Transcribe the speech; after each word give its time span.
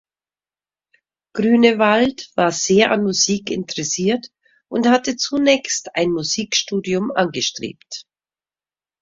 Grünewald 1.35 2.31
war 2.33 2.51
sehr 2.51 2.89
an 2.89 3.03
Musik 3.03 3.51
interessiert 3.51 4.31
und 4.67 4.87
hatte 4.89 5.15
zunächst 5.15 5.95
ein 5.95 6.09
Musikstudium 6.11 7.11
angestrebt. 7.11 8.07